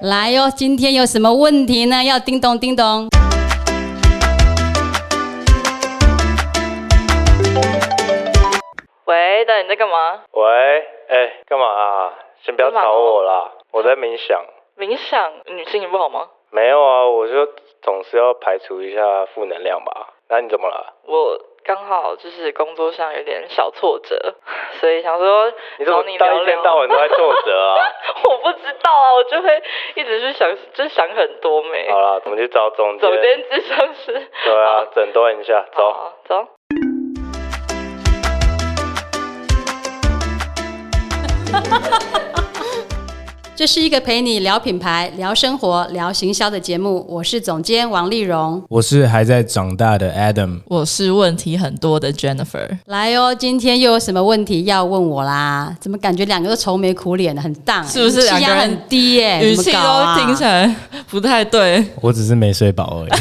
[0.00, 2.04] 来哟，今天有什么问题呢？
[2.04, 3.08] 要叮咚叮咚。
[9.06, 10.22] 喂，大你在干嘛？
[10.30, 10.46] 喂，
[11.08, 12.14] 哎、干嘛啊？
[12.44, 14.40] 先不要吵我啦，我在冥想。
[14.78, 16.28] 冥想，你心情不好吗？
[16.52, 17.46] 没有啊，我就
[17.82, 20.14] 总是要排除一下负能量吧。
[20.28, 20.94] 那你怎么了？
[21.06, 21.36] 我
[21.68, 24.16] 刚好就是工作上有点小挫折，
[24.80, 25.52] 所以想说
[25.84, 26.36] 找你聊聊。
[26.36, 27.76] 到一天到晚都在挫折啊？
[28.24, 29.62] 我不知道啊，我就会
[29.94, 31.90] 一直去想，就想很多没。
[31.90, 33.00] 好啦，我们去找总监。
[33.00, 34.12] 总监智商师。
[34.44, 35.92] 对啊，诊断一下，走。
[35.92, 36.46] 好走。
[43.58, 47.04] 这是一个陪你聊品牌、聊生活、聊行销的节目。
[47.08, 48.62] 我是总监王丽蓉。
[48.68, 55.76] 我是还在长大的 Adam，我是问题很多的 Jennifer，来哦，今天又有什么问题要问我啦？
[55.80, 60.72] 怎么感觉两个都愁眉苦脸的，很荡、是不是语气压两个很低耶、语气都听起来
[61.10, 61.84] 不太对。
[62.00, 63.20] 我只是没睡饱而已。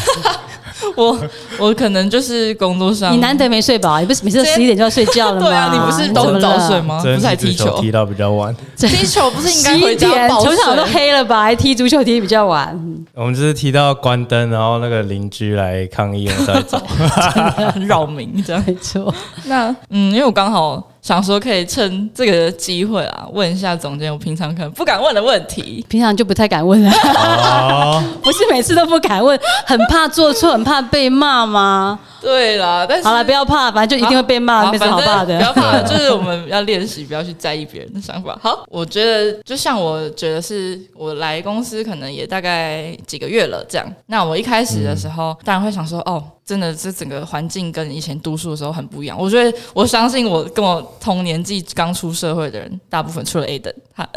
[0.98, 1.18] 我
[1.60, 5.48] 我可能就是工作上，你难得没睡饱，你不是每次都十一点就要睡觉了吗？
[5.48, 6.82] 对啊，你不是都很早睡？
[6.82, 7.00] 吗？
[7.02, 7.80] 不是还踢球？
[7.80, 8.56] 踢到比较晚。
[8.76, 10.84] 踢球不是应该回家球场都？
[10.86, 11.44] 黑了吧？
[11.44, 12.78] 还踢足球踢比较晚，
[13.14, 16.82] 我们就是踢到关灯，然后那个邻居来抗议，我们才走。
[17.74, 18.64] 很 扰民这样。
[18.66, 19.14] 没错。
[19.46, 25.86] 那嗯，因为我刚好想说，可以趁这个机会啊，问一下总监，我平常可能不敢问的问题。
[25.88, 31.98] 平常就不太敢问了，哦， 不是每次都不敢问，很怕做错，很怕被骂吗？
[32.22, 35.38] 对啦，但是好了，不要怕，反正就一定会被骂，好没什么好怕的。
[35.38, 38.38] 不要怕， 就是我们要练习，不要去在意别人的想法。
[38.42, 43.88] 好，我觉得就像我觉得是我来公司可能也大概几个月了，这样。
[44.08, 49.18] 那我一开始的时候，当然会想说，哦，真的这整个环境跟以前读书的时候很不一样。
[49.20, 54.08] 我觉得我相信我跟我同年纪刚出社会的人，大部分除了 A 等，他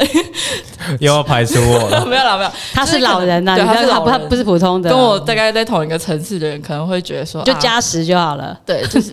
[0.99, 2.05] 又要排除我了。
[2.05, 8.57] 没有啦，没有，他是老人呐，他不他他是老人不是普通的，跟我大概在同一个层次的人，可能会觉得说，就啊加十就好了。
[8.65, 9.11] 对，就是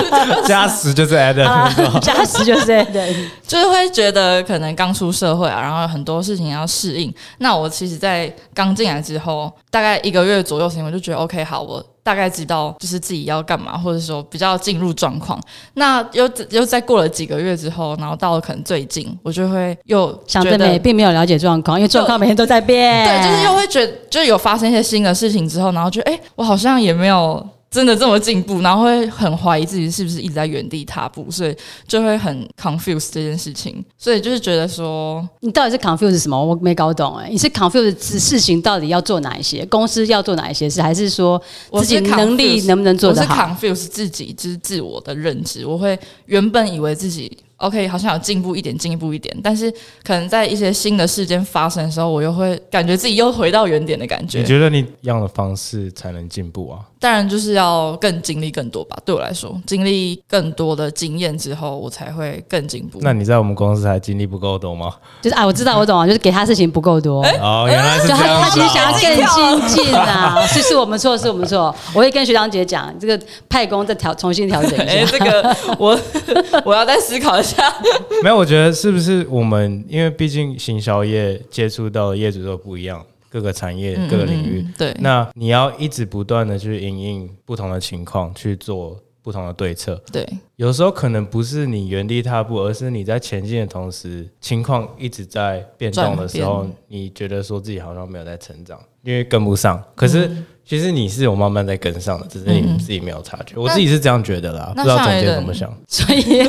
[0.46, 3.14] 加十就是 Adam，啊， 加十就是对，
[3.46, 7.12] 就是会觉得可能刚出社会啊，然后很多事情要适应。
[7.38, 15.38] 那我其实，在刚进来之后，大概一个月左右时间，我就觉得 OK，好，我大概知道就是自己要干嘛，或者说比较进入状况。
[15.74, 23.04] 那又又再过了几个月之后，然后到了可能最近，我就会又觉得想得美，并没有了解状况，因为状况每天都在变。
[23.06, 33.84] 对，就是又会觉得，就有发生一些新的事情之后，然后觉得，哎、我好像也没有真的这么进步，然后会很怀疑自己是不是一直在原地踏步，所以就会很 confuse 这件事情。
[33.96, 36.44] 所以就是觉得说，你到底是 confuse 什么？
[36.44, 41.40] 我没搞懂哎、你是 confuse 事事情到底要做哪一些，公司要做哪一些事，还是说
[41.74, 45.64] 自己能力能不能做我是？confuse 自己，就是自我的认知。
[45.64, 49.70] 我会原本以为自己 OK，好像有进步一点，进步一点，但是
[50.02, 54.44] 可能在一些新的事件发生的时候，我又会感觉自己又回到原点的感觉你。
[54.46, 56.80] 觉得你一样的方式才能进步啊？
[56.98, 58.96] 当然就是要更经历更多吧。
[59.06, 62.98] 对我来说，经历更多的经验之后，我才会更进步。
[63.00, 64.94] 那你在我们公司还经历不够多吗？
[65.22, 67.22] 就是啊，我知道，我懂啊，就是给他事情不够多。
[67.40, 69.00] 哦，原来是就他，这样子他其实想要啊。
[69.00, 71.74] 更精进啊，是是我们错，是我们错。
[71.94, 73.18] 我会跟学长姐讲，这个
[73.48, 75.12] 派工再调重新调整哎、一下。
[75.16, 75.98] 这个我
[76.64, 77.49] 我要再思考一下。
[78.22, 84.62] 没有，我觉得是不是我们，因为毕竟行销业接触到的业主都不一样，各个产业、各个领域。
[84.66, 90.00] 嗯对，那你要一直不断的去应应不同的情况去做不同的对策。
[90.10, 99.82] 对，有时候可能不是你原地踏步，而是你在前进的同时，情况一直在变动的时候，你觉得说自己好像没有在成长，因为跟不上。
[99.94, 100.30] 可是
[100.64, 103.54] 其实你是有慢慢在跟上的，只是你自己没有察觉。
[103.56, 105.72] 我自己是这样觉得啦，不那知道总像监怎么想？
[105.88, 106.42] 所以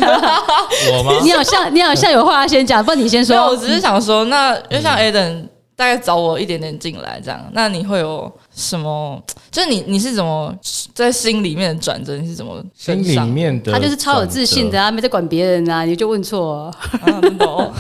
[0.92, 1.14] 我吗？
[1.24, 3.58] 你好像你好像有话要先讲，不然你先说，我。
[3.58, 9.22] 只是想说，那就像 Aden 大概找我一点点进来这样，那你会有什么？
[9.50, 10.54] 就是你你是怎么
[10.94, 12.16] 在心里面的转折？
[12.18, 16.72] 你是怎么心里面的他就是超有自信的啊，没在管别人啊，你就问错，
[17.02, 17.22] 啊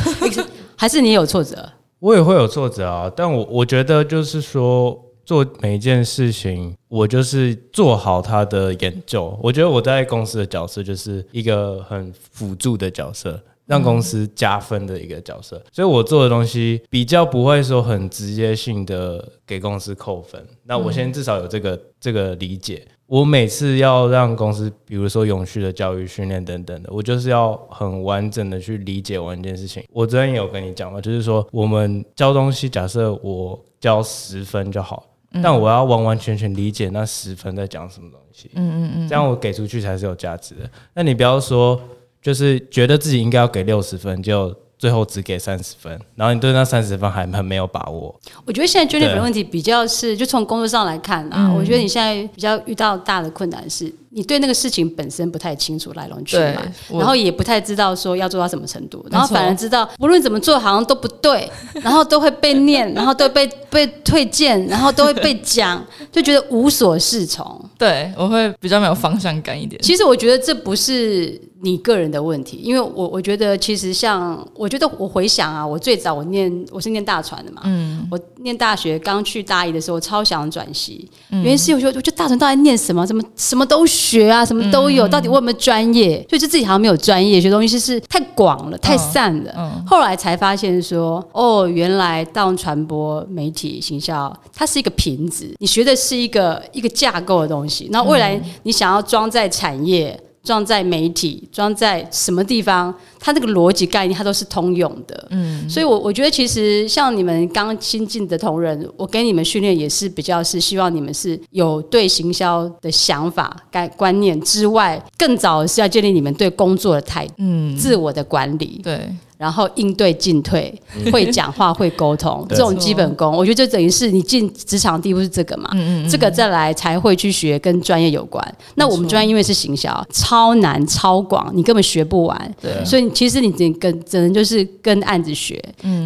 [0.75, 1.69] 还是你有挫折？
[1.99, 9.37] 我也会有挫折啊，但我我觉得就是说，做每一件事情，我就是做好他的研究。
[9.41, 15.63] 我觉得我在公司的角色就是一个很辅助的角色，让公司加分的一个角色。
[15.71, 20.45] 所以我做的东西比较不会说很直接性的给公司扣分。
[20.63, 22.85] 那我先至少有这个这个理解。
[23.07, 29.83] 我每次要让公司，比如说永续的教育训练等等的，我就是要很完整的去理解完一件事情。
[29.91, 35.05] 我昨天也有跟你讲嘛，就是说我们教东西，假设我教十分就好，
[35.41, 38.49] 但我要完完全全理解那十分在讲什么东西。
[38.55, 40.69] 嗯嗯嗯，这样我给出去才是有价值的。
[40.93, 41.79] 那你不要说，
[42.21, 48.19] 就是觉得自己应该要给六十分，就最后只给三十分，然后你对那三十分还很没有把握。
[48.43, 56.57] 我觉得现在 Jennifer 的问题比较是，就从工作上来看啊，嗯我觉得你现在比较遇到大的困难是，你对那个事情本身不太清楚来龙去脉
[56.93, 61.47] 然后也不太知道说要做到什么程度，然后反而知道无论怎么做好像都不对，
[61.83, 67.69] 然后都会被念， 然后都被被推荐，然后都会被讲，就觉得无所适从。
[67.77, 69.79] 对我会比较没有方向感一点。
[69.83, 86.25] 其实我觉得这不是你个人的问题，因为我我觉得其实像我觉得我回想啊，我最早我念我是念大传的嘛，嗯，我念大学刚去大一的时候，超想转系，原因是我觉得我觉得大传到底念什么，什么什么都学啊，什么都有，到底我有没有专业？
[86.27, 89.83] 就就自己好像没有专业，学东西是太广了，太散了。
[89.85, 97.87] 后来才发现说，哦，原来大众传播、媒体、行销，它是一个瓶子，你学的是一个一个架构的东西。
[97.91, 105.27] 那未来你想要装在产业、装在媒体、装在什么地方，它那个逻辑概念它都是通用的。
[105.29, 118.81] 嗯，所以我我觉得其实像你们刚新进的同仁，我给你们训练也是比较是希望你们是有对行销的想法、概观念之外，更早是要建立你们对工作的态度、嗯，自我的管理。
[118.83, 119.07] 对，
[119.41, 120.71] 然后应对进退，
[121.11, 125.71] 会讲话，会沟通， 这对种基本功，我觉得就等于是你进职场第一步是这个嘛，
[126.07, 128.55] 这个再来才会去学跟专业有关。
[128.75, 132.55] 那我们专业因为是行销，超难超广，你根本学不完。
[132.61, 135.59] 对所以其实你只能跟只能就是跟案子学，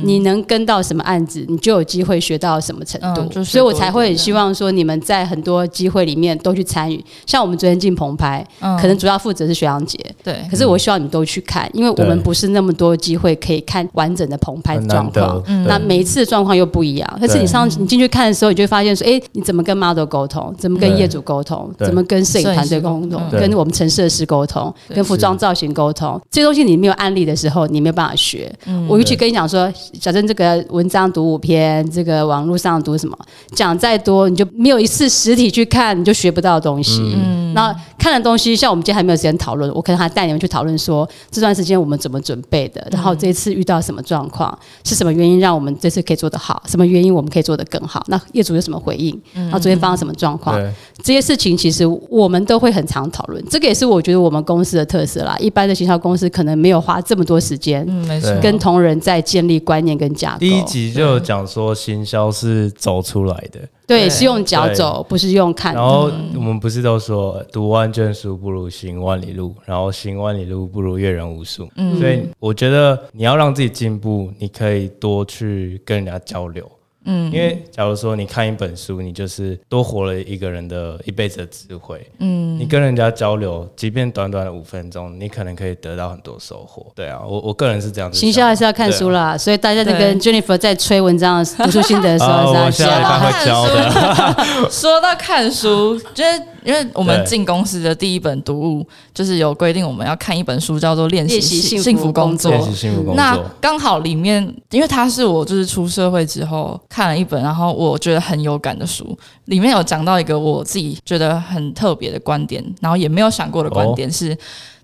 [0.05, 3.21] 你能跟到什么案子，你就有机会学到什么程度。
[3.35, 7.03] 嗯所以我才会很希望说你们在很多机会里面都去参与。
[7.25, 15.41] 像我们昨天进棚拍，嗯可能主要负责是学长姐，对可是我希望你们都去看，因为我们不是那么多机会可以看完整的棚拍很状况。
[15.65, 28.53] 那每一次的状况又不一样，可是你上你进去看的时候，你就会发现说，哎，你怎么跟 model 沟通，怎么跟业主沟通，怎么跟摄影团队沟通，嗯跟我们陈设师沟通，跟服装造型沟通，这些东西你没有案例的时候，你没有办法学。
[28.89, 33.17] 我尤其跟你讲说，小珍这个文章读五篇，这个网络上读什么，
[33.53, 37.13] 讲再多，你就没有一次实体去看，你就学不到东西。
[37.15, 37.53] 嗯。
[37.53, 48.03] 那看的东西，像我们今天还没有时间讨论，我可能还带你们去讨论说这段时间我们怎么准备的，然后这一次遇到什么状况，是什么原因让我们这次可以做得好，什么原因我们可以做得更好？
[48.07, 49.19] 那业主有什么回应？
[49.33, 50.59] 然后昨天发生什么状况？
[50.59, 50.71] 对，
[51.03, 55.35] 这些事情其实我们都会很常讨论，这个也是我觉得我们公司的特色啦。
[55.39, 60.39] 一般的行销公司可能没有花这么多时间嗯，没错，跟同仁在建立观念跟架构。
[60.39, 65.73] 第一集就有讲说行销是走出来的，对，是用脚走，不是用看。
[65.73, 71.69] 然后我们不是都说读万卷书不如行万里路，然后行万里路不如阅人无数。
[71.75, 76.69] 嗯所以我觉得你要让自己进步，你可以多去跟人家交流。
[77.05, 82.05] 嗯，因为假如说你看一本书，你就是多活了一个人的一辈子的智慧。
[82.19, 86.85] 嗯，你跟人家交流，即便短短的五分钟，你可能可以得到很多收获。
[86.95, 88.21] 对啊，我我个人是这样子想。
[88.21, 94.69] 行销还是要看书啦，所以大家在跟 Jennifer 在吹文章、 读书心得的时啊，候是要我下礼教会教的。
[94.71, 103.45] 说到看书，就是因为我们对进公司的第一本读物，就是有规定我们要看一本书，叫做《练习幸福工作》练习幸福工那作。
[103.61, 114.35] 刚好里面，因为它是我就是出社会之后看了一本，然后我觉得很有感的书，里面有讲到一个我自己觉得很特别的观点，然后也没有想过的观点是。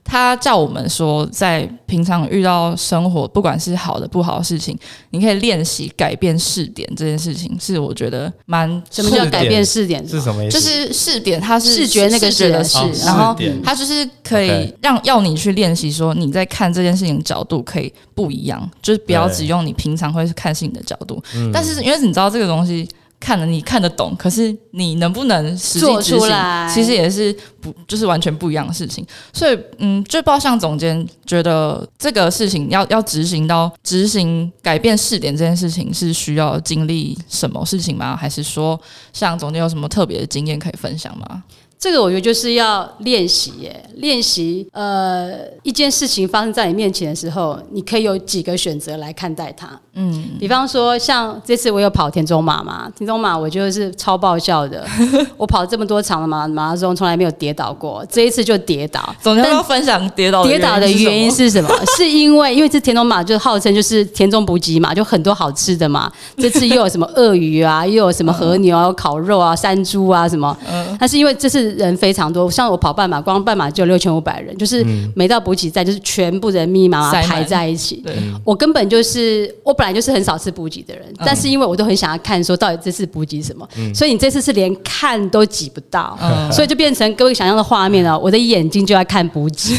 [0.04, 4.78] 他叫我们说，在平常遇到生活，不管是好的不好的事情，
[5.12, 10.06] 你可以练习改变视点这件事情，是我觉得蛮什么叫改变视点？
[10.08, 10.60] 是什么意思？
[10.60, 21.24] 就是视点，它是视觉那个视觉的视然后它就是可以让要你去练习，说你在看这件事情的角度可以不一样，就是不要只用你平常会看事情的角度。
[21.54, 22.88] 但是因为你知道这个东西
[23.22, 29.06] 看了你看得懂，可是你能不能实际执行出来其实也是不就是完全不一样的事情。
[29.32, 38.18] 所以嗯，就报向总监觉得这个事情要要执行到执行改变试点这件事情是需要经历什么事情吗？
[38.18, 38.80] 还是说
[39.14, 41.44] 像总监有什么特别的经验可以分享吗？
[41.82, 44.68] 这个我觉得就是要练习耶，练习。
[44.72, 45.32] 呃，
[45.64, 49.68] 一件事情发生在你面前的时候，你可以有几个选择来看待它。
[49.94, 54.86] 嗯，比方说像这次我有跑田中马嘛，田中马我就是超爆笑的，
[55.36, 59.14] 我跑这么多场的马马拉松，从来没有跌倒过，这一次就跌倒。
[59.20, 61.70] 总监要要分享跌倒跌倒的原因是是什么？
[61.98, 66.12] 是因为因为这田中马就号称就是田中补给嘛，就很多好吃的嘛。
[66.38, 70.56] 这次又有什么鳄鱼啊，又有什么和牛啊、 烤肉啊、山猪啊什么。
[71.00, 74.86] 但是因为这次人非常多，像我跑半马，光半马就有六千五百人，就是
[75.16, 78.04] 每到补给站就是全部人密密麻麻排在一起。
[78.44, 86.18] 我根本就是我本来就是很少吃补给的人，但是因为我都很想要看说到底这次补给什么，所以你这次是连看都挤不到，
[86.52, 89.76] 所以就变成各位想象的画面啊，我的眼睛就在看补给，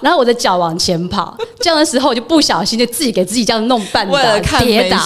[0.00, 4.98] 然后我的脚往前跑，这样的时候我就不小心就自己给自己这样弄绊倒，跌倒，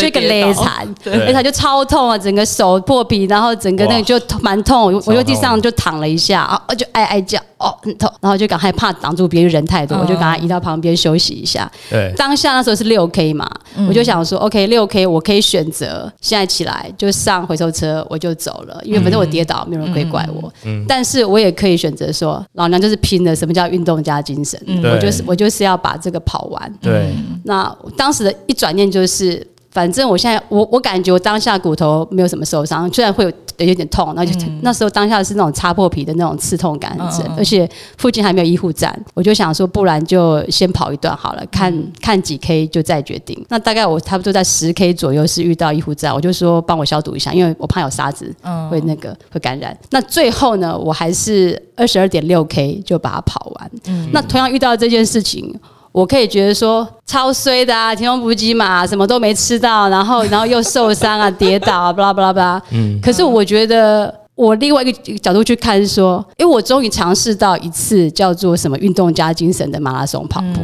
[0.00, 11.70] 就一个勒残，勒残就超痛啊，整个手破皮，然后整个那个就蛮痛，我我就地上就躺了一下啊，就哀哀叫，哦很痛，然后就赶快怕挡住别人人太多，我就赶快移到旁边休息一下。
[11.88, 13.48] 对，当下那时候是六 K 嘛，
[13.88, 20.52] 我就想说，OK，六 K 我可以选择现在起来就上回收车，我就走了，因为反正我跌倒，没有人可以怪我。
[20.88, 24.60] 但是我也可以选择说，老娘就是拼了，什么叫运动加精神？
[24.84, 26.74] 我就是我就是要把这个跑完。
[26.80, 27.14] 对，
[27.44, 29.46] 那当时的一转念就是。
[29.74, 43.44] 反正我现在我我感觉我当下骨头没有什么受伤，虽然会有有点痛，然后就、那时候当下是那种擦破皮的那种刺痛感很深，而且附近还没有医护站，我就想说，不然就先跑一段好了，看、看几 K 就再决定。
[43.48, 48.34] 那大概我差不多在十 K 左右是遇到医护站，我就说帮我消毒一下，因为我怕有沙子
[48.70, 49.76] 会那个会感染。
[49.90, 53.70] 那最后呢，我还是二十二点六 K 就把它跑完。
[54.12, 55.54] 那同样遇到这件事情。
[55.92, 62.62] 我可以觉得说超衰的啊，田中补给嘛什么都没吃到，然后然后又受伤啊，跌倒啊，巴拉巴拉巴拉。
[62.70, 64.12] 嗯，可是我觉得。
[64.34, 70.60] 我另外一个角度去看是说，因为我终于尝试到一次叫做什么运动加精神的马拉松跑步，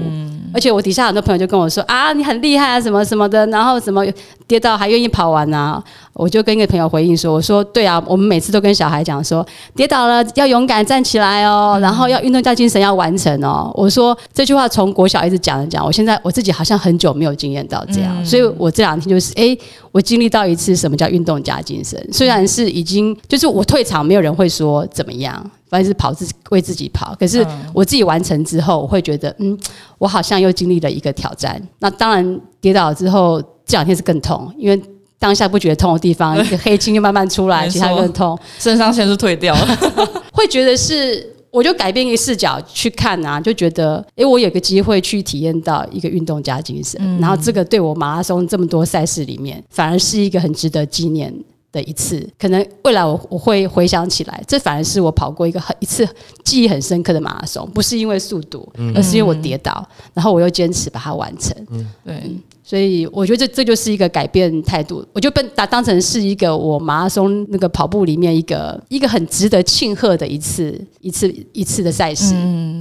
[0.52, 4.04] 而且我底下很多朋友就跟我说啊，你很厉害啊，什么什么的，然后什么
[4.46, 13.70] 跌倒还愿意跑完啊，我就跟一个朋友回应说，我说对啊，我们每次都跟小孩讲说，跌倒了要勇敢站起来哦，然后要运动加精神要完成哦。
[13.74, 19.56] 我说这句话从国小一直讲着讲，我现在我自己好像很久没有经验到这样，所以我这两天就是哎，
[19.92, 25.50] 我经历到一次什么叫运动加精神，虽然是已经就是我退场，没有人会说怎么样。
[25.68, 29.58] 反正是跑自己为自己跑，可是我自己完成之后，我会觉得，嗯，
[29.98, 31.60] 我好像又经历了一个挑战。
[31.78, 34.82] 那当然，跌倒之后这两天是更痛，因为
[35.18, 39.78] 当下不觉得痛的地方，一个黑青就慢慢出来， 其他更痛， 肾上腺素退掉了，
[40.32, 41.34] 会觉得是。
[41.50, 51.34] 我就改变一个视角去看啊，就觉得，诶，我有个机会去体验到一个运动家精神，然后这个对我马拉松这么多赛事里面，反而是一个很值得纪念
[51.72, 52.28] 的一次。
[52.38, 56.08] 可能未来我我会回想起来，这反而是我跑过一个很一次
[56.44, 61.54] 记忆很深刻的马拉松，不是因为速度，而是因为我跌倒，然后我又坚持把它完成。
[61.70, 72.34] 嗯对，所以我觉得这这就是一个改变态度，我就被打当成是一个我马拉松那个跑步里面一个一个很值得庆贺的一次一次一次的赛事，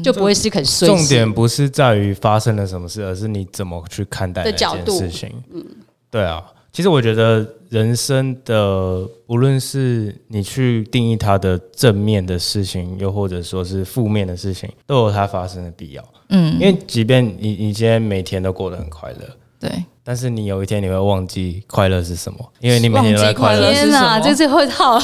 [0.03, 0.87] 就不会是很衰。
[0.87, 5.31] 重点不是在于发生了什么事，而是你怎么去看待的角度件事情。
[5.53, 5.65] 嗯，
[6.09, 6.43] 对啊。
[6.71, 16.03] 其实我觉得人生的无论是你去定义它的正面的事情，又或者说是负面的事情，都有它发生的必要。
[16.29, 19.19] 嗯，因为即便你你今天每天都过得很快乐，
[19.59, 19.71] 对，
[20.07, 23.73] 但是你有一天你会忘记快乐是什么，因为你每天都在快乐乐。
[23.73, 24.97] 天哪，这是会好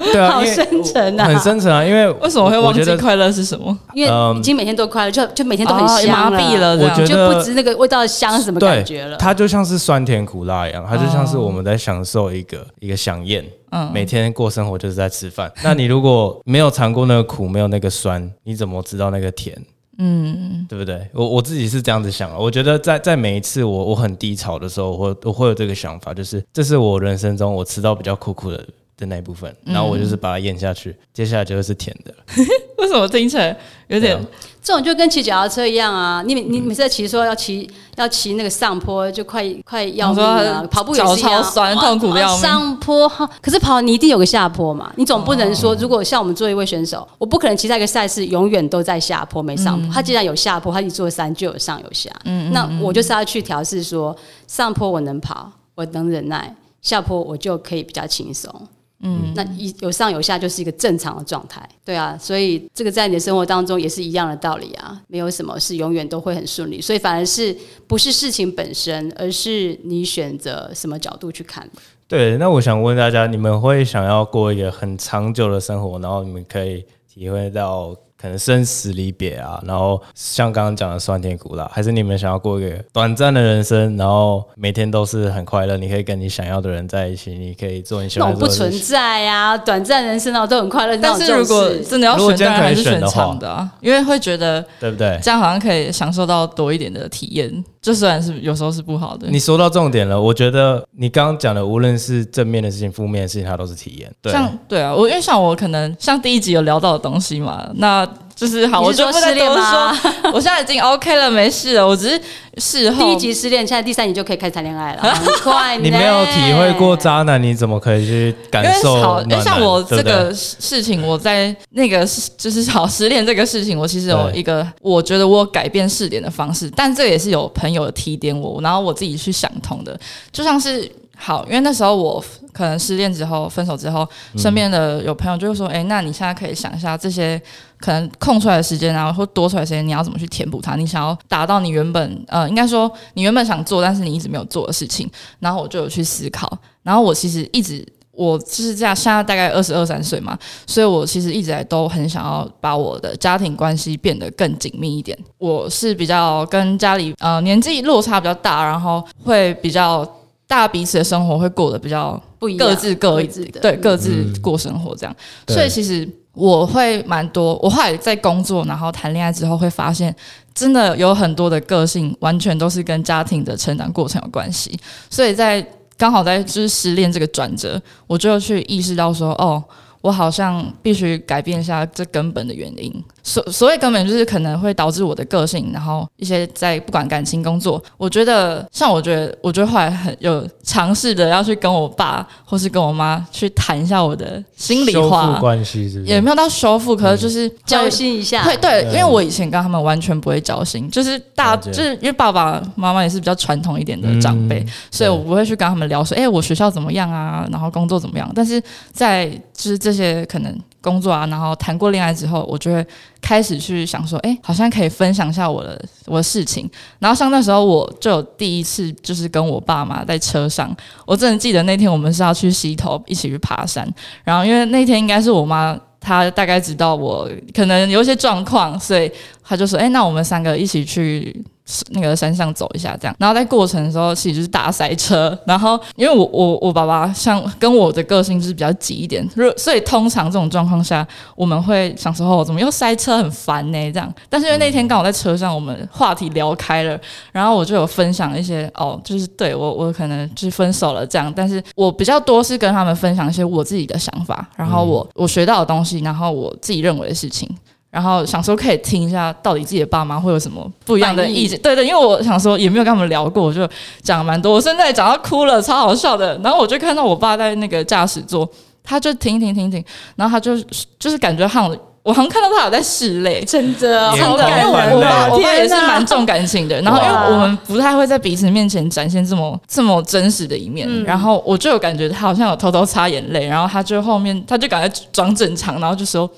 [0.00, 3.78] 对啊，好深沉啊，很深沉啊，因为为什么会忘记快乐是什么？
[3.94, 9.16] 因为已经每天都快乐，就就每天都很哦香麻痹了我觉就得不知那个味道香是什么感觉了。
[9.18, 13.44] 它就像是酸甜苦辣一样，它就像是我们在享受一个、一个飨宴。
[13.70, 15.48] 嗯，每天过生活就是在吃饭。
[15.62, 19.56] 那你如果没有尝过那个苦，没有那个酸，你怎么知道那个甜？
[20.02, 21.06] 嗯，对不对？
[21.12, 22.38] 我我自己是这样子想的。
[22.38, 28.66] 我觉得在在每一次我我很低潮的时候，我我会有这个想法，就是这是我人生中我吃到比较苦苦的
[29.00, 32.14] 的那一部分，然后我就是把它咽下去，接下来就会是甜的。
[32.78, 33.56] 为什么听起来
[33.88, 34.16] 有点
[34.62, 36.22] 这种就跟骑脚踏车一样啊！
[36.24, 40.58] 你你每次在骑说要骑要骑那个上坡，就快快要命啊你！
[40.58, 49.92] 说跑步也是一样，脚超酸痛苦的要命上坡，哈可是跑你一定有个下坡嘛，你总不能说，如果像我们做一位选手，我不可能骑在一个赛事永远都在下坡没上坡。
[49.92, 52.10] 他既然有下坡，他一座山就有上有下。
[52.24, 54.14] 嗯那我就是要去调试说，
[54.46, 58.54] 上坡我能跑，我能忍耐，下坡我就可以比较轻松。
[59.02, 71.68] 嗯，那一有上有下就是一个正常的状态，对啊，所以这个在你的生活当中也是一样的道理啊，没有什么是永远都会很顺利，所以反而是不是事情本身，而是你选择什么角度去看。
[72.06, 88.70] 对，那我想问大家，你们会想要过一个很长久的生活，然后你们可以体会到可能生死离别啊，然后像刚刚讲的酸甜苦辣，还是你们想要过一个短暂的人生，然后每天都是很快乐，你可以跟你想要的人在一起，你可以做你喜那欢种不存。
[88.82, 95.18] 在呀、短暂人生啊都很快乐，但是如果真的要选，当然还是选长的啊，因为会觉得对不对？
[95.22, 97.64] 这样好像可以享受到多一点的体验。
[97.82, 104.12] 这虽然是有时候是不好的，你说到重点了，我觉得你刚刚讲的，无论是正面的事情、负面的事情，它都是体验。
[104.20, 108.06] 对，像对啊，我因为像我可能像第一集有聊到的东西嘛，那
[108.40, 110.32] 就是好，我就不再多失恋吗说。
[110.32, 111.86] 我现在已经 OK 了，没事了。
[111.86, 112.18] 我只是
[112.56, 115.76] 事后第一集失恋，现在第三集就可以开始谈恋爱了，很快。
[115.76, 119.44] 你没有体会过渣男，你怎么可以去感因为受好，因为？
[119.44, 121.98] 像我这个事情，我在那个
[122.38, 130.00] 就是好失恋这个事情，我其实有一个我觉得我有改变试点的方式，但这也是有朋友提点我，然后我自己去想通的，
[130.32, 130.90] 就像是。
[131.22, 134.08] 好，因为那时候我可能失恋之后、分手之后，
[134.38, 137.40] 身边的有朋友就会说：“哎、那你现在可以想一下这些
[137.78, 140.76] 可能空出来的时间啊，或多出来的时间，你要怎么去填补它？
[140.76, 145.08] 你想要达到你原本呃，应该说你原本想做，但是你一直没有做的事情。”
[145.40, 146.50] 然后我就有去思考，
[146.82, 155.16] 然后我其实一直我就是这样，现在大概二十二三岁嘛，所以我其实一直来都很想要把我的家庭关系变得更紧密一点。
[155.36, 160.06] 我是比较跟家里呃年纪落差比较大，然后会比较
[160.50, 165.16] 大家彼此的生活会过得比较不一样，各自各自的，对各自嗯过生活这样。
[165.46, 170.12] 对所以其实我会蛮多，我后来在工作然后谈恋爱之后会发现，
[170.52, 174.76] 真的有很多的个性完全都是跟家庭的成长过程有关系。
[175.08, 175.64] 所以在
[175.96, 179.62] 刚好在就是失恋这个转折，我就去意识到说，哦。
[180.02, 182.90] 我好像必须改变一下这根本的原因。
[183.22, 196.04] 所所谓根本就是可能会导致我的个性，然后一些在不管感情、工作，我觉得像我觉得，我觉得后来很有尝试的要去跟我爸或是跟我妈去谈一下我的心里修复话，关系是是？
[196.04, 208.30] 也没有到修复，可是就是交会心一下，会对，因为我以前跟他们完全不会交心，就是大就是因为爸爸妈妈也是比较传统一点的长辈，嗯所以我不会去跟他们聊说，哎、我学校怎么样啊，然后工作怎么样。
[208.34, 208.62] 但是
[208.92, 212.86] 在就是这些可能工作啊，然后谈过恋爱之后，我就会
[213.20, 216.68] 开始去想说，哎、好像可以分享一下我的我的事情。
[216.98, 220.74] 然后像那时候我就有第一次就是跟我爸妈在车上，
[221.06, 223.88] 我真的记得那天我们是要去溪头一起去爬山，
[224.24, 225.78] 然后因为那天应该是我妈。
[226.02, 229.12] 她大概知道我可能有一些状况，所以
[229.44, 231.44] 她就说：“哎、那我们三个一起去
[231.90, 235.36] 那个山上走一下，这样。”然后在过程的时候，其实就是大塞车。
[235.46, 244.12] 然后因为我我我爸爸像跟我的个性就是比较急一点，所以所以通常这种状况下，我们会想说：“哦，怎么又塞车，很烦呢？”这样。
[244.28, 246.98] 但是因为那天刚好在车上，我们话题聊开了，
[247.32, 257.48] 然后我就有分享一些哦，就是对我我可能就是分手了这样，但是我比较多是跟他们分享一些我自己的想法，然后我、我学到的东西，然后我自己认为的事情。
[257.90, 261.58] 然后想说可以听一下，到底自己的爸妈会有什么不一样的意见？
[261.60, 263.68] 对对，因为我想说也没有跟他们聊过，我就
[264.00, 264.54] 讲了蛮多。
[264.54, 266.38] 我现在讲到哭了，超好笑的。
[266.42, 268.48] 然后我就看到我爸在那个驾驶座，
[268.84, 270.56] 他就停停停停，然后他就
[270.98, 286.28] 就是感觉好像我好像看到他有在拭泪，真的眼真的，因为我爸我爸也是蛮重感情的，然后因为我们不太会在彼此面前展现这么这么真实的一面，然后我就有感觉他好像有偷偷擦眼泪，然后他就后面他就赶快装正常，然后就说，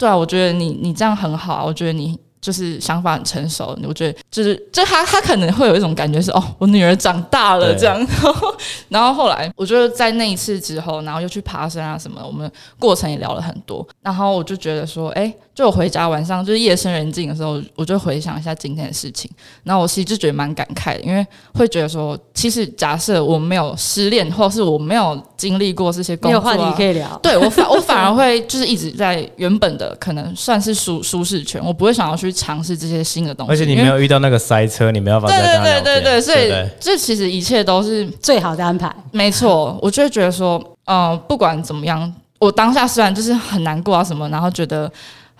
[0.00, 2.18] 对啊，我觉得你你这样很好啊，我觉得你。
[2.40, 8.54] 就是想法很成熟，我觉得就是就他他可能会有一种感觉是哦，我女儿长大了这样，然后
[8.88, 19.30] 然后后来我觉得在那一次之后，然后又去爬山啊什么，我们过程也聊了很多，然后我就觉得说，哎，就我回家晚上就是夜深人静的时候，我就回想一下今天的事情，
[19.62, 27.18] 然后我其实就觉得蛮感慨的，因为会觉得说，其实假设我没有失恋，或是我没有经历过这些工作、啊，没有话题可以聊。
[27.22, 44.90] 对我反我反而会就是一直在原本的可能算是舒舒适圈，我不会想要去尝试这些新的东西，而且你没有遇到那个塞车，你没有办法对再跟他聊天对对对对，所以这其实一切都是最好的安排，没错，我就会觉得说，呃，不管怎么样，我当下虽然就是很难过啊什么，然后觉得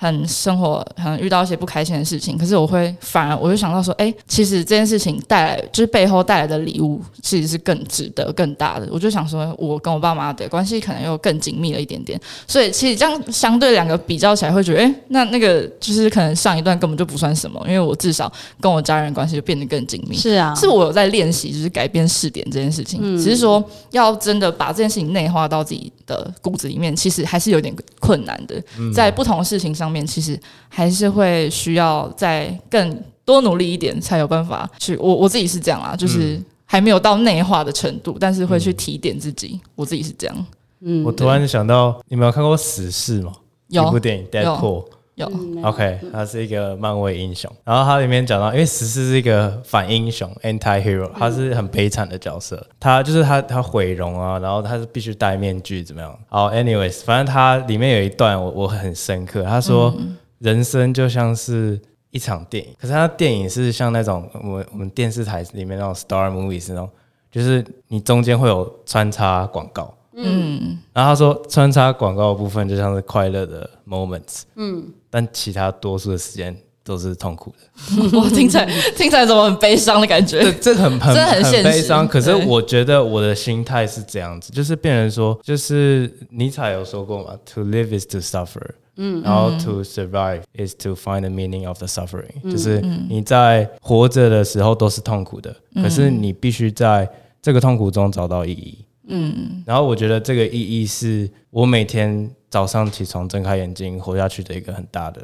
[0.01, 8.89] 很生活很遇到一些不开心的事情，可是我会反而我就想到说，哎，其实这件事情带来就是背后带来的礼物，其实是更值得、更大的。
[8.91, 20.17] 我就想说，我跟我爸妈的关系可能又更紧密了一点点，所以其实这样相对两个比较起来，会觉得，哎，那那个就是可能上一段根本就不算什么，因为我至少跟我家人关系就变得更紧密。
[20.17, 23.19] 是啊，是我有在练习，就是改变试点这件事情。
[23.19, 28.55] 只是说要真的把这件事情内化到自己的骨子里面，其实还是有点困难的。
[28.79, 34.97] 嗯在不同的事情上面，其实还是会需要再更多努力一点，才有办法去。
[34.97, 39.61] 我我自己是这样啦，就是还没有到内化的程度，但是会去提点自己。
[39.75, 40.47] 我自己是这样。
[40.83, 43.33] 嗯我突然想到，你们有看过《死侍》吗？
[43.69, 44.85] 有一部电影《Deadpool》。
[45.21, 56.19] 有，嗯 OK，他是一个漫威英雄，然后它里面讲到，因为十四是一个反英雄 （anti hero），他是很悲惨的角色，他就是他他毁容啊，然后他是必须戴面具怎么样？
[56.29, 59.95] 好，anyways，反正他里面有一段我我很深刻，他说、
[60.39, 61.81] 人生就像是
[62.11, 66.89] 一场电影，可是他电影是像那种我们我们电视台里面那种 star movies 那种，
[67.31, 78.03] 就是你中间会有穿插广告，嗯，然后他说穿插广告的部分就像是快乐的 moments，嗯，但其他多数的时间都是痛苦的。
[78.19, 80.41] 我听起来听起来怎么很悲伤的感觉？
[80.41, 82.07] 这这很很很悲伤。
[82.09, 88.71] 可是我觉得我的心态是这样子，就是变成说，就是尼采有说过嘛，“To live is to suffer”。
[89.03, 97.09] 嗯，然后 to survive is to find the meaning of the suffering，、就是你在活着的时候都是痛苦的，可是你必须在
[97.41, 98.85] 这个痛苦中找到意义。
[99.09, 105.21] 嗯，然后我觉得这个意义是我每天早上起床睁开眼睛活下去的一个很大的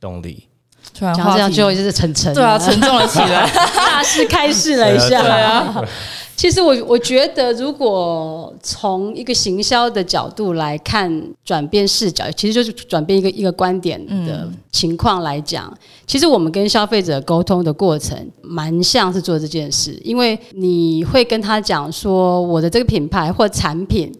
[0.00, 0.46] 动力。
[0.94, 3.46] 突然讲到这样，最后就是沉沉，对啊，沉重了起来。
[3.76, 5.20] 大事开始了一下。
[5.20, 5.84] 对啊，
[6.34, 15.72] 其实我我觉得，如果从一个行销的角度来看转变视角，其实就是转变一个一个观点的情况来讲，
[16.06, 24.10] 其实我们跟消费者沟通的过程，蛮像是做这件事，因为你会跟他讲说，我的这个品牌或产品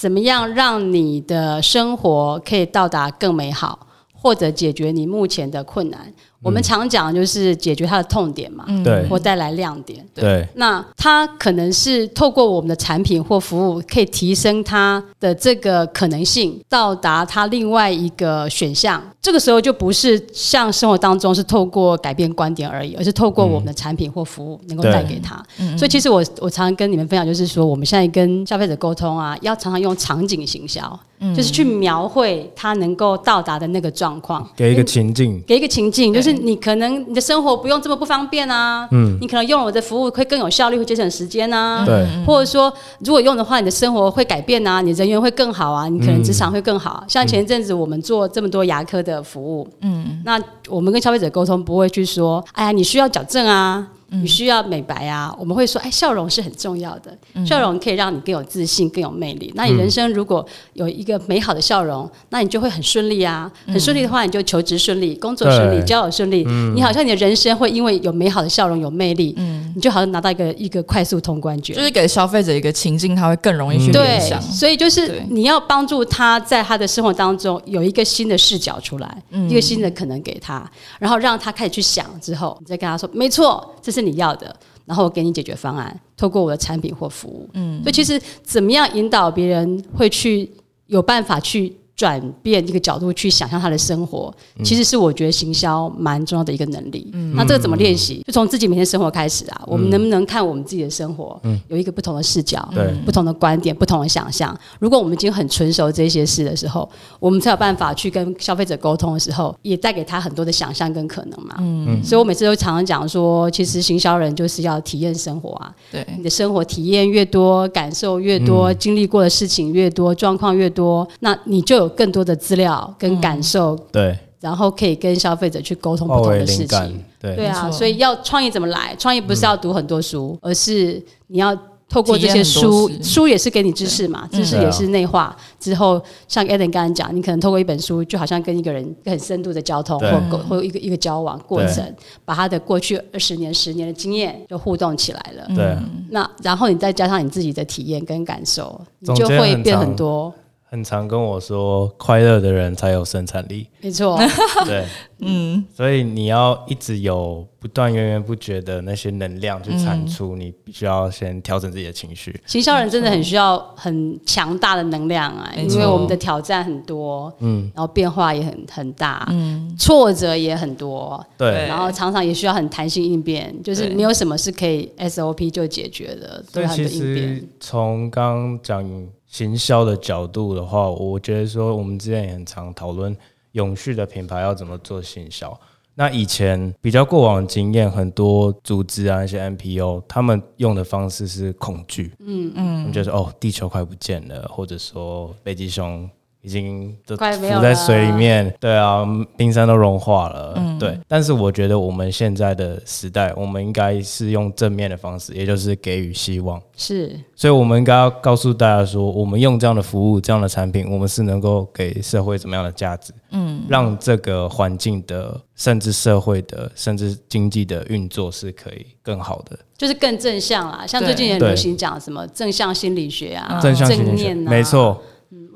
[0.00, 3.84] 怎么样让你的生活可以到达更美好，
[4.14, 6.14] 或者解决你目前的困难。
[6.42, 9.06] 我们常讲的就是解决它的痛点嘛，对。
[9.08, 10.06] 或带来亮点。
[10.14, 10.46] 对。
[10.54, 19.02] 那它可能是透过我们的产品或服务，可以提升它的这个可能性，到达它另外一个选项。
[19.20, 25.44] 这个时候就不是像生活当中是透过改变观点而已，而是透过我们的产品或服务能够对带给他。
[25.76, 30.98] 所以其实我我常常跟你们分享，就是说我们现在跟消费者沟通啊，要常常用场景行销，
[31.36, 34.48] 就是去描绘他能够到达的那个状况。
[34.56, 47.04] 给一个情境，给一个情境，就是你可能你的生活不用这么不方便啊，嗯，你可能用了我的服务会更有效率，会节省时间啊，对或者说如果用的话，你的生活会改变啊，你人缘会更好啊，你可能职场会更好。
[47.08, 53.86] 像前一阵子我们做这么多牙科的服务，嗯，那我们跟消费者沟通不会去说，哎呀，你需要矫正啊。
[54.10, 59.52] 你需要美白啊，我们会说，哎，笑容是很重要的，笑容可以让你更有自信、更有魅力。
[59.54, 63.50] 那你人生如果有一个美好的笑容，那你就会很顺利啊。
[63.66, 66.44] 很顺利的话，你就求职顺利，工作顺利，交友顺利。
[66.74, 69.34] 你好像你的人生会因为有美好的笑容、有魅力，
[69.74, 71.82] 你就好像拿到一个一个快速通关卷就。
[71.82, 74.40] 是给消费者一个情境，他会更容易去联对想，。
[74.40, 87.48] 所以就是你要帮助他在他的生活当中有一个新的视角出来，一个新的可能给他，然后让他开始去想之后，你再跟他说，没错，这是你要的，然后我给你解决方案，透过我的产品或服务。
[87.54, 90.50] 嗯，所以其实怎么样引导别人会去
[90.86, 91.74] 有办法去。
[91.98, 94.32] 转变一个角度去想象他的生活，
[94.62, 97.12] 其实是我觉得行销蛮重要的一个能力。
[97.34, 98.22] 那这个怎么练习？
[98.24, 99.60] 就从自己每天生活开始啊。
[99.66, 104.56] 我们能不能看我们自己的生活，嗯有一个不同的视角，对不同的观点、不同的想象。
[104.78, 111.56] 如果我们已经很纯熟这些事的时候，我们才有办法去跟消费者沟通的时候，也带给他很多的想象跟可能嘛。
[111.58, 115.74] 嗯，所以我每次都常常讲说，其实行销人就是要体验生活啊。
[115.90, 127.34] 对，你的生活体验越多，感受越多，经历过的事情越多，状况越多，那你就有更多的资料跟感受，对，然后可以跟消费者去沟通不同的事情。，对。
[127.34, 128.94] 对啊，所以要创业怎么来？
[128.96, 131.56] 创业不是要读很多书，而是你要
[131.88, 141.92] 透过这些书书也是给你知识嘛，知识也是内化之后，像 Eden 刚刚讲，你可能透过一本书，就好像跟一个人很深度的交通或沟或一个一个交往过程，
[142.24, 145.46] 把他的过去二十年、十年的经验就互动起来了。
[145.56, 145.76] 对，
[146.10, 150.32] 那然后你再加上你自己的体验跟感受，你就会变很多。
[150.70, 153.66] 很常跟我说，快乐的人才有生产力。
[153.80, 154.18] 没错，
[154.66, 154.84] 对，
[155.20, 162.38] 嗯，所以你要一直有不断源源不绝的那些能量去产出，你必须要先调整自己的情绪。
[162.44, 177.36] 行销人真的很需要很强大的能量啊，因为我们的挑战很多，嗯，然后变化也很很大，嗯，挫折也很多，对，然后常常也需要很弹性应变，就是对没有什么是可以 SOP 就解决的，都所以其有很多应变。
[177.36, 177.48] 实。
[177.58, 178.86] 从刚刚讲
[179.28, 183.16] 行销的角度的话，我觉得说我们之前也很常讨论
[183.52, 185.58] 永续的品牌要怎么做行销。
[185.94, 196.08] 那以前比较过往的经验，很多组织啊，一些 NPO，他们用的方式是恐惧，嗯嗯，就是哦，地球快不见了，或者说北极熊
[196.40, 199.04] 已经都浮在水里面，对啊，
[199.36, 200.96] 冰山都融化了，对。
[201.08, 206.62] 但是我觉得我们现在的时代，我们应该是用正面的方式，也就是给予希望。
[206.76, 213.12] 是所以，我们应该要告诉大家说，我们用这样的服务、这样的产品，我们是能够给社会怎么样的价值？
[213.30, 219.58] 嗯，让这个环境的，甚至社会的，甚至经济的运作是可以更好的。
[219.76, 224.62] 就是更正向啦，像最近也很流行讲什么正向心理学啊，正向心理学，念啊，没。
[224.68, 225.00] 错，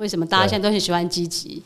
[0.02, 1.62] 为什么大家现在都很喜欢积极、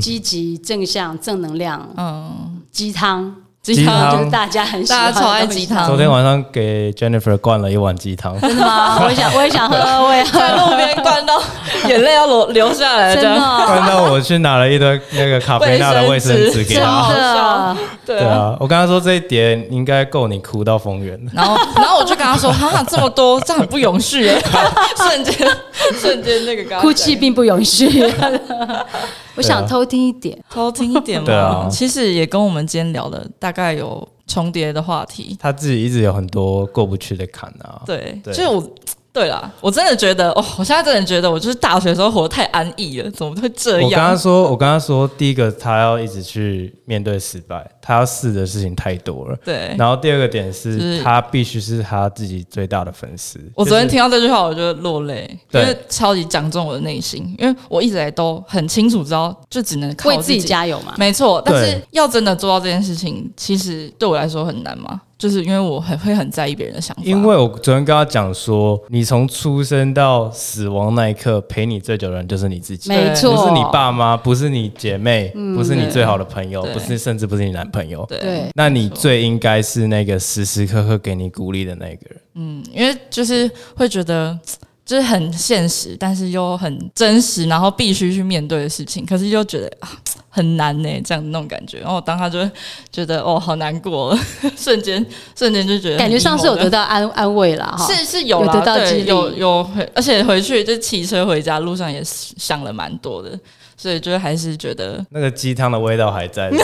[0.00, 1.92] 积极、正向、正能量？
[1.96, 8.98] 嗯，鸡汤，鸡鸡汤就是大家很喜欢大家超爱鸡汤昨天晚上给 Jennifer 灌了一碗鸡汤，真的吗？
[9.04, 11.38] 我也想，我也想喝，我也在路边灌到
[11.86, 17.08] 眼泪要流流下来，真的灌到我去拿了一堆那个卡菲娜的卫生纸给他。
[17.10, 17.76] 真的。
[18.06, 18.56] 对啊。
[18.58, 21.30] 我跟他说这一点应该够你哭到疯原了。
[21.34, 24.42] 然后，然后我就跟他说：“哈，这么多，这样很不永续耶！”
[24.96, 25.48] 瞬间，
[26.00, 28.10] 瞬间那个哭泣并不永续。
[29.36, 31.26] 我想偷听一点，偷听一点嘛。
[31.26, 35.36] 对啊其实也跟我们今天聊的大概有重叠的话题。
[35.40, 37.82] 他自己一直有很多过不去的坎啊。
[37.86, 38.70] 对，对就是我，
[39.12, 44.16] 对啦，我真的觉得，哦，我现在真的觉得，我就是大学的时候活得太安逸了，怎么会这样我跟他？
[44.16, 49.36] 说，我跟他说，第一个他要一直去面对失败，他要试的事情太多了。
[49.44, 53.40] 对，然后第二个点就是是他必须是他自己最大的粉丝。
[53.54, 60.94] 我昨天就是听到这句话，我就落泪，因对为超级讲中我的内心，因为我一直以来都很清楚知道，就只能靠为自己己加油嘛。
[60.96, 67.02] 没错，但是要真的做到这件事情，其实对我来说很难嘛，就是因为我很会很在意别人的想法。
[67.04, 78.06] 因为我昨天跟他讲说，你从出生到死亡那一刻，陪你最久的人就是你自己，没错，不是你爸妈，不是你姐妹，不是你最好的朋友，不是甚至不是你男朋友。
[78.08, 82.20] 对对那你最应该是那个时时刻刻给你鼓励的那个人。
[82.36, 84.38] 嗯，因为就是会觉得。
[84.90, 89.88] 就是很现实，但是又很真实，然后必须去面对的事情，可是又觉得啊
[90.28, 91.78] 很难呢，这样那种感觉。
[91.78, 92.38] 然后我当他就
[92.90, 94.18] 觉得哦，好难过，
[94.58, 95.04] 瞬间
[95.38, 96.82] 瞬间就觉得感觉上是有得到。
[96.82, 97.86] 安安慰啦，哈。
[97.86, 103.38] 是是有啦有得到对激励有有回，而且回去就骑车回家路上也想了蛮多的，
[103.80, 106.50] 所以就还是觉得那个鸡汤的味道还在。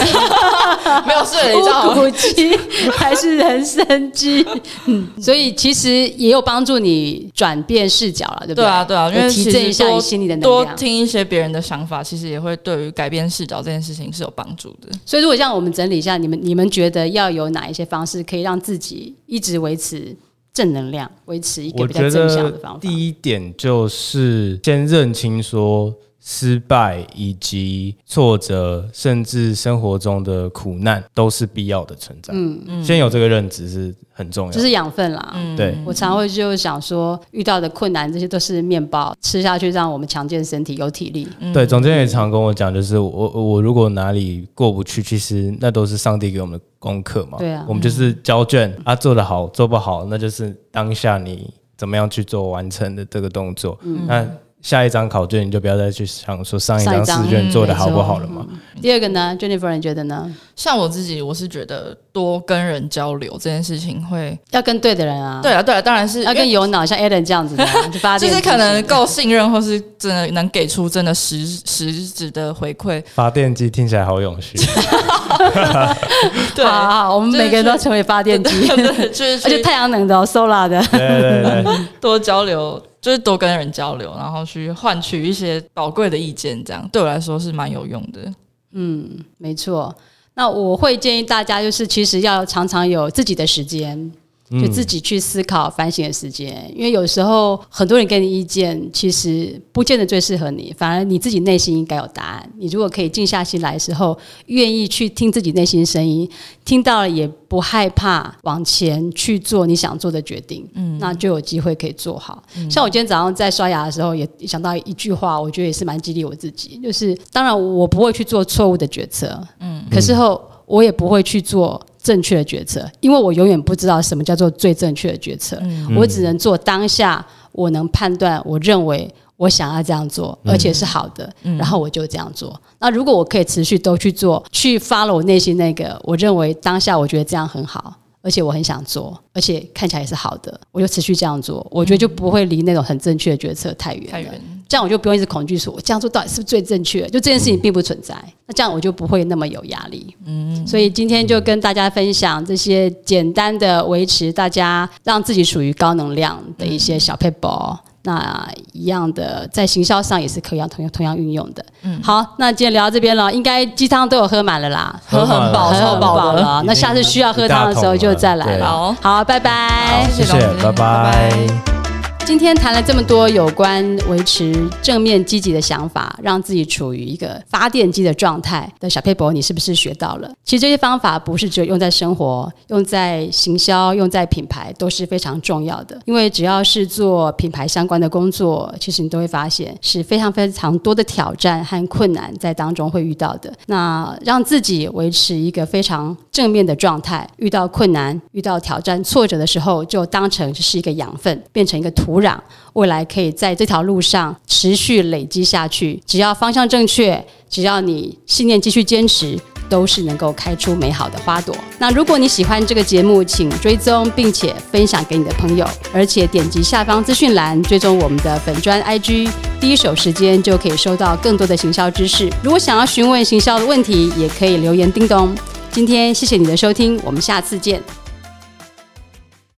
[1.06, 2.56] 没有睡了一觉乌，骨鸡
[2.92, 4.44] 还是人参鸡，
[4.86, 10.76] 嗯，所以其实也有帮助你转变视角了，对不对对啊对啊，因为其实提振一下你多心里的能多量。
[10.76, 14.88] 听一些别人的想法，其实也会对于改变视角这件事情是有帮助的。
[15.06, 20.14] 所以如果像我们整理一下，你们你们觉得要有哪一些方式可以让自己一直维持
[20.52, 22.80] 正能量，维持一个比较正向的方法？
[22.80, 25.92] 第一点就是先认清说
[26.28, 32.34] 失败以及挫折，甚至生活中的苦难都是必要的存在。
[32.34, 34.56] 嗯嗯，先有这个认知是很重要的。
[34.56, 35.32] 这是养分啦。
[35.36, 41.28] 嗯对，我常会就想说，遇到的困难这些都是面包，吃下去让我们强健身体，有体力。
[41.54, 47.38] 对，总监也常跟我讲，就是我我如果哪里过不去，其实那都是上帝给我们的功课嘛。
[47.38, 53.78] 对啊我们就是交卷啊，做得好做不好，那就是当下你怎么样去做完成的这个动作。
[53.82, 54.28] 嗯那
[54.62, 58.44] 下一张考卷你就不要再去想说上一张试卷做的嗯好不好了嘛。
[58.82, 60.30] 第二个呢，Jennifer，你觉得呢？
[60.56, 73.02] 像我自己，我是觉得多跟人交流这件事情会，要跟对的人啊，对啊对啊，当然是要跟有脑像 Alan 这样子的啊， 就发就是可能够信任，或是真的能给出真的实实质的回馈。
[73.14, 74.58] 发电机听起来好永续，
[76.54, 80.82] 对好好好，我们每个人都要成为发电机，对，就是 而且太阳能的、哦、，solar 的。
[80.90, 81.64] 对对对，
[82.00, 88.34] 多交流，就是多跟人交流，然后去换取一些宝贵的意见，这样对我来说是蛮有用的。
[88.72, 89.94] 嗯没错。
[90.34, 94.10] 那我会建议大家，就是其实要常常有自己的时间，
[94.50, 96.70] 就自己去思考、反省的时间。
[96.74, 102.50] 因为有时候很多人给你意见，其实不见得最适合你，反而你自己内心应该有答案。
[102.58, 106.28] 你如果可以静下心来的时候，愿意去听自己内心声音，
[106.64, 112.42] 听到了也不害怕往前去做你想做的决定，嗯，那就有机会可以做好。
[112.70, 121.84] 像我今天早上在刷牙的时候，也想到一句话，我觉得也是蛮激励我自己，就是当然我不会去做错误的决策，嗯，可是后我也不会去做。
[122.06, 125.60] 正确的决策，因为我永远不知道什么叫做最正确的决策，
[125.96, 132.58] 我只能做当下我能判断，我认为我想要这样做，而且是好的，然后我就这样做。
[132.78, 137.92] 那如果我可以持续都去做，去发了我内心那个，我认为当下我觉得这样很好，
[138.22, 144.12] 而且我很想做，而且看起来也是好的，我就持续这样做，我觉得就不会离那种很正确的决策太远了。
[144.12, 147.08] 太远，这样我就不用一直恐惧说，我这样做到底是不是最正确的？
[147.08, 148.14] 就这件事情并不存在，
[148.46, 150.14] 那这样我就不会那么有压力。
[150.24, 157.76] 嗯，所以今天就跟大家分享这些简单的维持大家让自己属于高能量的一些小 paper。
[158.02, 161.64] 那一样的，在行销上也是可以同样同样运用的。
[161.82, 166.32] 嗯，好，那今天聊到这边了，应该鸡汤都有喝满了啦，喝很饱，喝很饱。
[166.32, 166.62] 了。
[166.64, 168.66] 那下次需要喝汤的时候就再来了。
[168.66, 170.08] 好，好，拜拜。
[170.12, 171.85] 谢谢拜拜
[172.26, 180.28] 今天谈了这么多有关维持正面积极的想法，让自己处于一个发电机的状态的小佩博你是不是学到了？
[180.44, 185.96] 其实这些方法不是只有用在生活、用在行销、用在品牌都是非常重要的。
[186.04, 193.52] 因为只要是做品牌相关的工作，其实你都会发现是非常非常多的挑战和困难在当中会遇到的。
[193.66, 202.38] 那让自己维持一个非常正面的状态，遇到困难、遇到挑战、挫折的时候，就当成是一个养分，变成一个土土壤，
[202.72, 206.02] 未来可以在这条路上持续累积下去。
[206.06, 209.38] 只要方向正确，只要你信念继续坚持。
[209.68, 211.52] 都是能够开出美好的花朵。
[211.80, 219.28] 那如果你喜欢这个节目，请追踪并且分享给你的朋友，而且点击下方资讯栏追踪我们的粉砖 IG，
[219.60, 222.30] 第一手时间就可以收到更多的行销知识。
[222.44, 225.36] 如果想要询问行销的问题，也可以留言叮咚。
[225.72, 227.82] 今天谢谢你的收听，我们下次见。